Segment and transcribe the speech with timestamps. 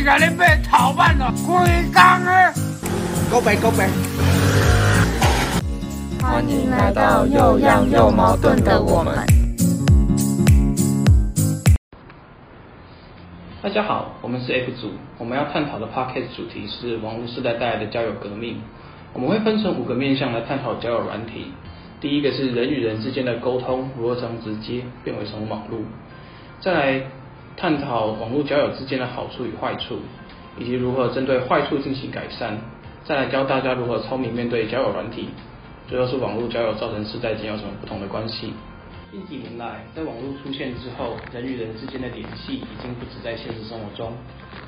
[0.00, 1.60] 你甲你买头版哦，规
[1.92, 2.54] 工的。
[3.30, 3.86] 告白告白。
[6.22, 9.14] 欢迎来到又样又矛盾的我们。
[13.62, 18.58] 大家好，我们是 F 组，我们要探讨的 podcast 主题是网络时代带来的交友革命。
[19.12, 21.52] 我们会分成五个面向来探讨交友软体。
[22.00, 25.78] 第一个是人与人之间的沟通如何从直接变为从网络，
[26.62, 27.02] 再来
[27.60, 29.98] 探讨网络交友之间的好处与坏处，
[30.58, 32.56] 以及如何针对坏处进行改善，
[33.04, 35.28] 再来教大家如何聪明面对交友软体。
[35.86, 38.54] 最后是网络交友造成世代间有什么不同的关系？
[39.12, 44.10] 近几年来，在网络出现之后，人与人之间的联系已经不止在现实生活中，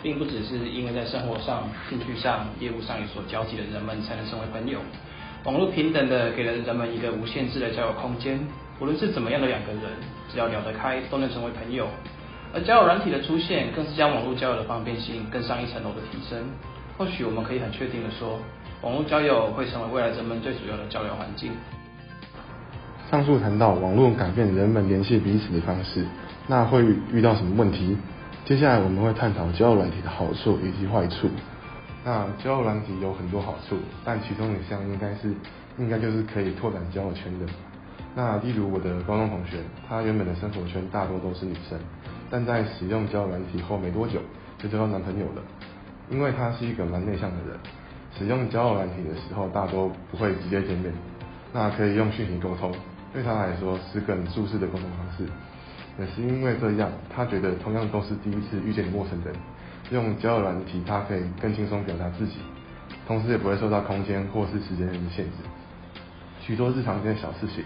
[0.03, 4.81] 并不只是因为在生活上、兴趣上、业务上有所交集的人们才能成为朋友。
[5.45, 8.39] 网络平等的给了人们一个无限制的交友空间，
[8.81, 9.81] 无论是怎么样的两个人，
[10.31, 11.89] 只要聊得开，都能成为朋友。
[12.55, 16.39] 而交友软体的出现，更是将网络交友的方便性更上一层楼的提升。
[16.99, 18.39] 或许我们可以很确定的说，
[18.83, 21.53] 网络交友会成为未来人们最主要的交流环境。
[23.11, 26.05] 上述谈到网络改变人们联系彼此的方式，
[26.47, 27.97] 那会遇到什么问题？
[28.45, 31.31] 接下来我们会探讨交友软体的好处以及坏处。
[32.05, 35.33] 那交友软体有很多好处，但其中一项应该是，
[35.79, 37.47] 应该就是可以拓展交友圈的。
[38.15, 41.79] 那例如我的高中同学，他原本的生活圈大多都是女生，
[42.33, 44.19] 但在使用交友软体后没多久，
[44.57, 45.43] 就交到男朋友了。
[46.09, 47.59] 因为他是一个蛮内向的人，
[48.19, 50.91] 使用交友软体的时候大多不会直接见面，
[51.53, 52.73] 那可以用讯息沟通，
[53.13, 55.31] 对他来说是更舒适的沟通方式。
[55.99, 59.35] 也是因为这样，他觉得同样都是第一次遇见陌生人。
[59.91, 62.39] 用交友软体，他可以更轻松表达自己，
[63.07, 65.33] 同时也不会受到空间或是时间的限制。
[66.41, 67.63] 许多日常间的小事情，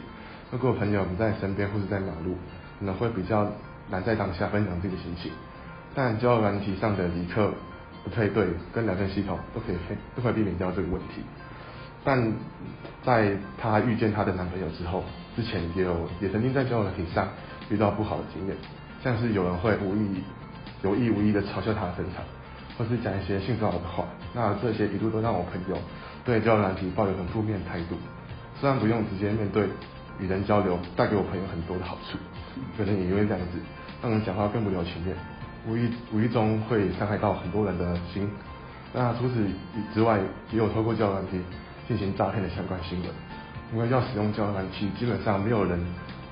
[0.50, 2.36] 如果朋友不在身边或是在马路，
[2.80, 3.48] 可能会比较
[3.90, 5.32] 难在当下分享自己的心情。
[5.94, 7.52] 但交友软体上的离客、
[8.04, 9.76] 不配对跟聊天系统都可以
[10.14, 11.22] 都可以避免掉这个问题。
[12.04, 12.32] 但
[13.04, 15.02] 在她遇见她的男朋友之后，
[15.34, 17.28] 之前也有也曾经在交友软体上
[17.68, 18.56] 遇到不好的经验，
[19.02, 20.22] 像是有人会无意。
[20.82, 22.22] 有意无意的嘲笑她的身材，
[22.76, 24.04] 或是讲一些性骚扰的话，
[24.34, 25.78] 那这些一度都让我朋友
[26.22, 27.96] 对交友软体抱有很负面的态度。
[28.60, 29.66] 虽然不用直接面对
[30.20, 32.18] 与人交流，带给我朋友很多的好处，
[32.76, 33.58] 可能也因为这样子，
[34.02, 35.14] 让人讲话更不留情面，
[35.68, 38.28] 无意无意中会伤害到很多人的心。
[38.92, 39.34] 那除此
[39.94, 40.18] 之外，
[40.50, 41.40] 也有透过交友软体
[41.86, 43.08] 进行诈骗的相关新闻。
[43.72, 45.78] 因为要使用交友软体，基本上没有人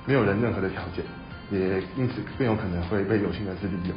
[0.05, 1.03] 没有人任何的条件，
[1.51, 3.95] 也因此更有可能会被有心人士利用。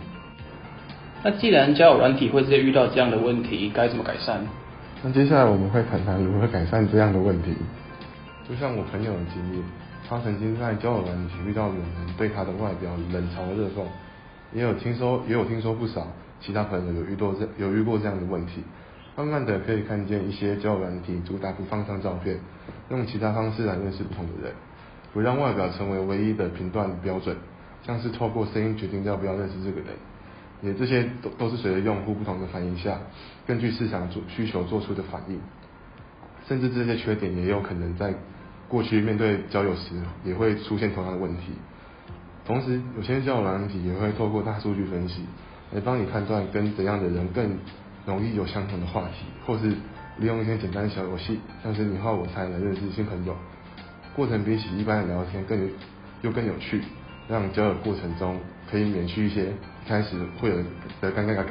[1.23, 4.41] 那既然交友软体会直接遇到这样的问题，该怎么改善？
[5.05, 7.55] 那接下来我们会谈谈如何改善这样的问题。
[8.49, 9.63] 就像我朋友的经历，
[10.09, 11.85] 他曾经在交友软体遇到有人
[12.17, 13.85] 对他的外表冷嘲热讽，
[14.55, 16.07] 也有听说也有听说不少
[16.41, 18.63] 其他朋友有遇到这有遇过这样的问题。
[19.17, 22.39] 慢慢的可以看见一些交友软体主打不放上照片，
[22.89, 24.55] 用其他方式来认识不同的人，
[25.13, 27.37] 不让外表成为唯一的评断标准，
[27.83, 29.89] 像是透过声音决定要不要认识这个人。
[30.63, 32.99] 也这些都都是随着用户不同的反应下，
[33.47, 35.39] 根据市场做需求做出的反应，
[36.47, 38.15] 甚至这些缺点也有可能在
[38.69, 41.53] 过去面对交友时也会出现同样的问题。
[42.45, 45.25] 同时，有些交友软体也会透过大数据分析
[45.73, 47.59] 来帮你判断跟怎样的人更
[48.07, 49.69] 容易有相同的话题，或是
[50.19, 53.37] 利用一些简单的小游戏，像是你画我猜来认识新朋友，
[54.15, 55.71] 过程比起一般的聊天更
[56.23, 56.83] 又更有趣，
[57.29, 58.39] 让交友过程中
[58.71, 59.53] 可以免去一些。
[59.87, 60.57] 开始会有
[61.01, 61.47] 的尴尬感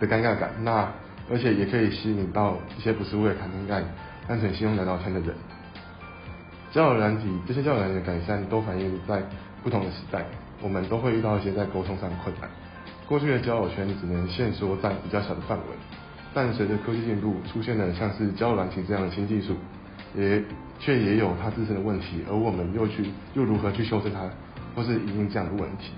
[0.00, 0.90] 的尴尬感，那
[1.30, 3.84] 而且也可以吸引到一些不是为了谈恋爱，
[4.26, 5.32] 单纯希望聊聊天的人。
[6.72, 9.22] 交友软体这些交友软体的改善都反映在
[9.62, 10.24] 不同的时代，
[10.62, 12.48] 我们都会遇到一些在沟通上的困难。
[13.06, 15.64] 过去的交友圈只能限缩在比较小的范围，
[16.32, 19.54] 但随着科技进步，出现了像是交友软体这样的新技术，
[20.16, 20.42] 也
[20.78, 23.04] 却也有它自身的问题，而我们又去
[23.34, 24.20] 又如何去修正它，
[24.74, 25.92] 或是应这样的问题？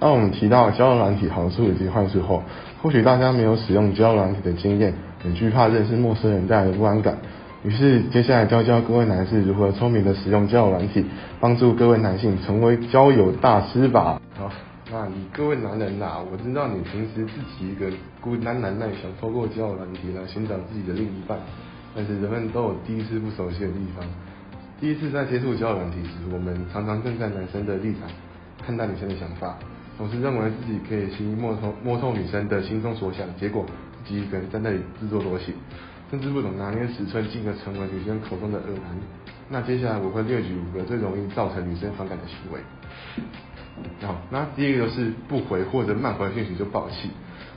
[0.00, 2.42] 当我们提到交友软体好处以及坏处后，
[2.82, 4.92] 或许大家没有使用交友软体的经验，
[5.22, 7.16] 很惧怕认识陌生人带来的不安感。
[7.64, 11.06] 于是，接下来教教各位男士如何聪明的使用交友软体，
[11.38, 14.20] 帮助各位男性成为交友大师吧。
[14.36, 14.50] 好，
[14.90, 17.86] 那你各位男人呐，我知道你平时自己一个
[18.20, 21.38] 孤单难耐，想透过交友软体来寻找自己的另一半，
[21.94, 24.04] 但是人们都有第一次不熟悉的地方。
[24.80, 28.10] 第一次在接触交友软体时，我们常常站在男生的立场
[28.66, 29.56] 看待女生的想法。
[29.96, 33.64] 总是认为自己可以轻易摸透摸透女生的心中所想，结果
[34.02, 35.54] 自己一个人在那里自作多情，
[36.12, 38.94] 甚至不懂拿捏尺寸，进而成为女生口中的恶男。
[39.48, 42.60] 那接下来我会列举五个最容易造成女生反感的行为。
[44.06, 47.08] 好，那第一个就是不回或者慢回讯息就爆气。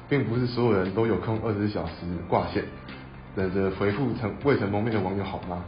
[0.08, 1.94] 并不是所有人都有空二十四小时
[2.30, 2.64] 挂线，
[3.36, 5.66] 等着回复成未曾谋面的网友好吗？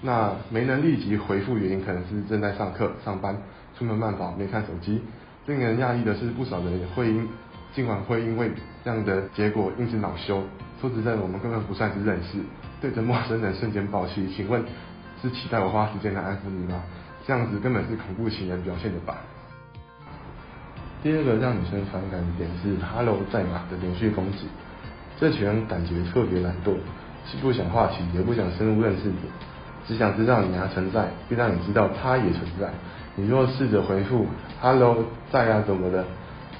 [0.00, 3.36] 那没能立即回复原因，可能是正在上课、上班、
[3.76, 5.02] 出门慢跑、没看手机。
[5.46, 7.28] 令人讶异的是，不少人会因
[7.72, 8.50] 今晚会因为
[8.84, 10.42] 这样的结果因此恼羞。
[10.80, 12.38] 说实在的，我们根本不算是认识，
[12.80, 14.64] 对着陌生人瞬间爆气，请问
[15.20, 16.82] 是期待我花时间来安抚你吗？
[17.26, 19.18] 这样子根本是恐怖情人表现的吧。
[21.02, 24.48] 第二个让女生反感的点是 “Hello 在吗”的连续攻击，
[25.18, 26.74] 这群人感觉特别懒惰，
[27.30, 29.16] 既不想话题，也不想深入认识你，
[29.86, 32.70] 只想知道你还存在，并让你知道他也存在。
[33.16, 34.26] 你若试着回复
[34.60, 36.04] “Hello 在啊”怎么的，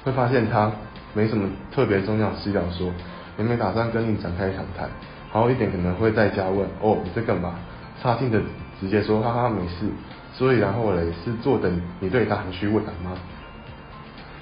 [0.03, 0.71] 会发现他
[1.13, 2.91] 没什么特别重要的事要说，
[3.37, 4.89] 也没打算跟你展开谈谈。
[5.29, 7.55] 好一点可能会再加问：“哦，你在干嘛？”
[8.01, 8.41] 差劲的
[8.79, 9.87] 直接说：“哈哈，没事。”
[10.33, 13.17] 所以然后嘞，是坐等你对他很虚问答吗？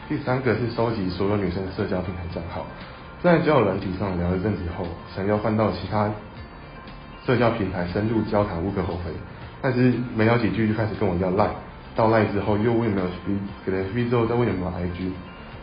[0.07, 2.65] 第三个是收集所有女生的社交平台账号，
[3.21, 4.85] 在交友软体上聊一阵子后，
[5.15, 6.09] 想要换到其他
[7.25, 9.11] 社交平台深入交谈无可厚非，
[9.61, 11.49] 但是没聊几句就开始跟我要 LINE，，
[11.95, 15.11] 到 LINE 之后又问有没有 B，给了 B 之后再问有没有 IG，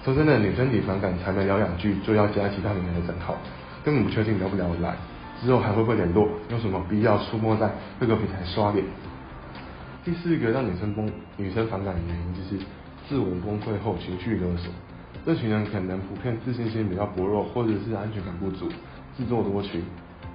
[0.07, 3.35] 说真的女生挺反感，才没聊两句就要加其他女生的账号，
[3.85, 4.95] 根本不确定聊不聊得来，
[5.43, 7.69] 之后还会不会联络，有什么必要出没在
[7.99, 8.85] 各个平台刷脸？
[10.05, 12.65] 第四个让女生崩女生反感的原因就是。
[13.09, 14.69] 自我崩溃后情绪勒索，
[15.25, 18.69] 这群人可能普遍自信心比较薄弱，或者是安全感不足，
[19.17, 19.81] 自作多情，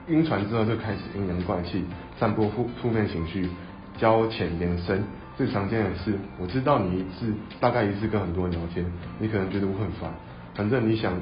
[0.07, 1.83] 晕船之后就开始阴阳怪气，
[2.18, 3.50] 散播负负面情绪，
[3.97, 5.03] 交浅言深。
[5.38, 8.86] 最常见的是，我知道你一次大概一次跟很多人聊天，
[9.19, 10.12] 你可能觉得我很烦，
[10.54, 11.13] 反正你想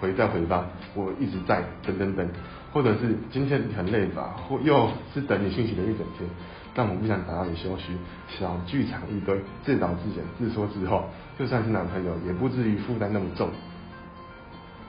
[0.00, 2.28] 回再回吧，我一直在等等等，
[2.72, 6.28] 或者是今天很累吧，或又是等你讯息的一整天。
[6.76, 7.84] 但我不想打扰你休息，
[8.28, 11.04] 小剧场一堆，自导自演，自说自话，
[11.38, 13.48] 就算是男朋友，也不至于负担那么重。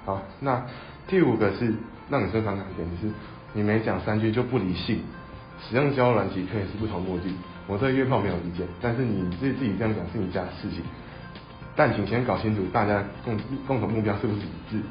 [0.04, 0.66] 好，那
[1.08, 1.72] 第五个是
[2.10, 3.14] 让女生反感一点，就是
[3.54, 5.00] 你没讲三句就不理性。
[5.62, 7.24] 使用交友软体可以是不同目的，
[7.68, 10.84] 我对约炮没有意见，但是你自自己这样讲是你家的事情。
[11.76, 14.82] 但请先搞清楚大家共共同目标是不是一致。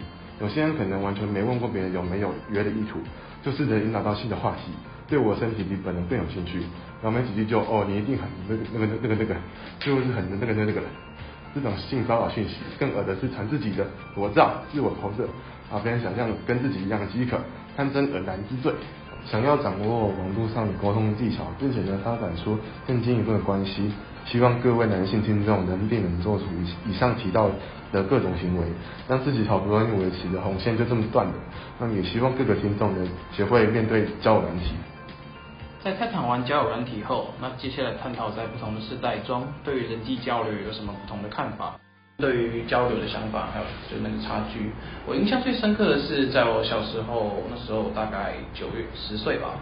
[0.41, 2.99] 有些人可能完全没问过别人有没有约的意图，
[3.43, 4.73] 就试着引导到新的话题。
[5.06, 6.61] 对我身体比本人更有兴趣，
[7.00, 9.37] 然后没几句就哦，你一定很那个那个那个那个，
[9.79, 10.81] 就是很那个那个那个
[11.55, 13.87] 这种性骚扰讯息，更恶的是传自己的
[14.17, 15.29] 裸照、自我投射，
[15.71, 17.38] 啊，别人想象跟自己一样的饥渴，
[17.76, 18.73] 贪真而难之罪。
[19.26, 23.93] 想要掌握网络上的沟通技巧，并且能发展出更进一步的关系。
[24.26, 26.44] 希望各位男性听众能避免做出
[26.87, 27.50] 以上提到
[27.93, 28.67] 的各种行为，
[29.06, 31.32] 让自己好不容易维持的红线就这么断了。
[31.79, 34.73] 那也希望各个听众能学会面对交友难题。
[35.82, 41.76] 在探讨完交友难题后，那接下来探讨在不同的世代中，对于人际交流有什么不同的看法？
[42.16, 44.70] 对于交流的想法，还有就那个差距。
[45.06, 49.58] 我印象最深刻的是，在我小时候，那时候大概九月十岁吧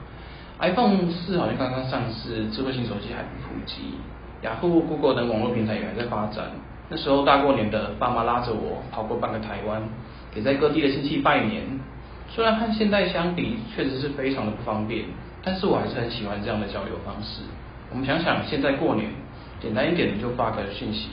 [0.61, 3.95] ，iPhone 四好像刚刚上市，智慧型手机还不普及，
[4.43, 6.51] 雅虎、Google 等网络平台也还在发展。
[6.91, 9.83] 那时候大过年的，爸妈拉着我跑过半个台湾，
[10.31, 11.65] 给在各地的亲戚拜年。
[12.29, 15.07] 虽然和现在相比，确实是非常的不方便。
[15.43, 17.43] 但是我还是很喜欢这样的交流方式。
[17.91, 19.11] 我们想想，现在过年，
[19.61, 21.09] 简单一点的就发个讯息，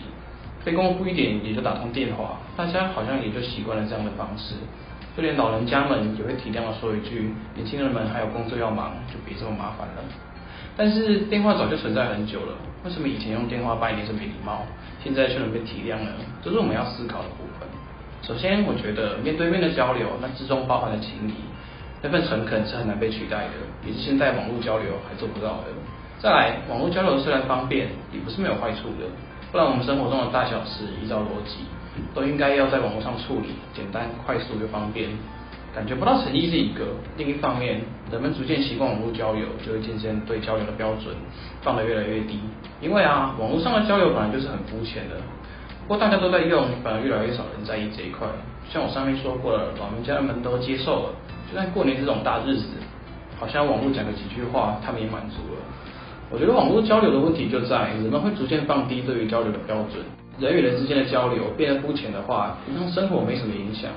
[0.70, 4.54] 非功夫一点也就打通电话，大家好像也就习惯了这样的方式。
[5.18, 10.04] 就连老人家们也会体谅的说一句：“年轻人们还有工作要忙，就别这么麻烦了。”
[10.78, 12.54] 但是电话早就存在很久了，
[12.86, 14.62] 为什么以前用电话拜年是没礼貌，
[15.04, 16.12] 现在却能被体谅呢？
[16.44, 17.68] 这是我们要思考的部分。
[18.22, 21.34] 首先，我觉得面对面的交流，那之中包含的情谊。
[22.04, 23.54] 那份诚恳是很难被取代的，
[23.88, 25.74] 也是现在网络交流还做不到的。
[26.20, 29.10] 再来，网络交流虽然方便，也不是没有坏处的。
[29.52, 31.66] 不然我们生活中的大小事，依照逻辑，
[32.14, 35.10] 都应该要在网络上处理，简单、快速又方便。
[35.74, 36.86] 感觉不到诚意是一个。
[37.18, 41.16] 另一方面，人们逐渐习惯网络交友，就会渐渐对交友的标准
[41.62, 42.40] 放得越来越低。
[42.82, 45.16] 因为啊，网络上的交友本来就是很肤浅的。
[45.88, 48.28] 不过大家都在用，反而越来越少人在意这一块。
[48.70, 51.10] 像我上面说过了，老人家们都接受了。
[51.50, 52.66] 就算过年这种大日子，
[53.40, 55.62] 好像网络讲个几句话，他们也满足了。
[56.32, 60.06] 我觉得网络交流的问题就在人们会逐渐放低对于交流的标准，
[60.40, 63.90] 人与人之间的交流变得肤浅的话，平常生活没什么影响。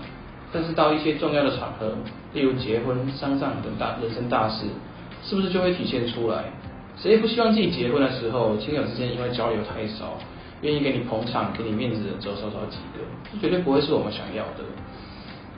[0.50, 1.92] 但是到一些重要的场合，
[2.32, 4.64] 例如结婚、丧葬等大人生大事，
[5.22, 6.44] 是不是就会体现出来？
[6.96, 10.16] 谁也不希望自己结婚的时候，亲友之间因为交流太少，
[10.62, 14.64] 愿意给你捧场、给你面子的只有少少几个，这绝对不会是我们想要的。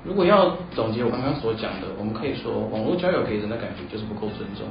[0.04, 4.66] 如果要总结我刚刚所讲的，我们可以说，网络交友给人的感觉就是不够尊重。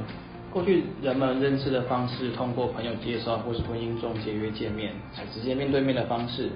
[0.54, 6.48] 过去人们认识的方式，通过朋友介绍或是婚姻中节约见面，才直接面对面的方式。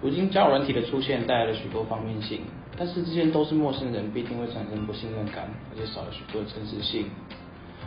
[0.00, 2.40] 如今交友软体的出现带来了许多方便性，
[2.78, 7.04] 但是之间都是陌生人，必定会产生不信任感，而且少了许多真实性。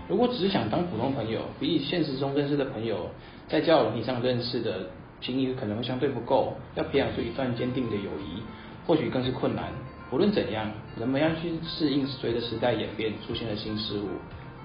[0.08, 3.10] 如果只是想当普通朋友，比起现实中认识的朋友，
[3.48, 4.88] 在交友软体上认识的
[5.20, 8.44] 情谊可能会相对不够，要培养出一段坚定的友谊，
[8.86, 9.74] 或许更是困难。
[10.12, 14.10] 无论怎样，人们要去适应随着时代演变出现的新事物。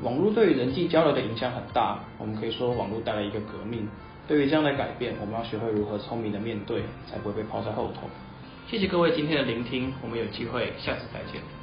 [0.02, 3.86] 网络对于人际交流的影响很大，我们可以说网络带来一个革命。
[4.26, 8.08] 对于这样的改变，我们要学会如何聪明的面对，才不会被抛在后头。
[8.68, 11.59] 谢谢各位今天的聆听，我们有机会下次再见。